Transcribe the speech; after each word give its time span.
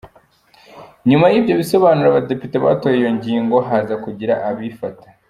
Nyuma 1.09 1.25
y’ibyo 1.29 1.53
bisobanuro, 1.61 2.07
abadepite 2.09 2.55
batoye 2.65 2.95
iyo 2.99 3.11
ngingo, 3.17 3.55
haza 3.67 3.95
kugira 4.03 4.33
abifata. 4.49 5.07